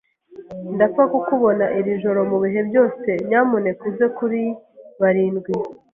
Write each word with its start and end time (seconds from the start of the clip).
Ndapfa 0.75 1.03
kukubona 1.13 1.65
iri 1.79 1.91
joro 2.03 2.19
mubihe 2.29 2.61
byose. 2.69 3.07
Nyamuneka 3.27 3.81
uze 3.89 4.05
kuri 4.17 4.41
barindwi. 5.01 5.51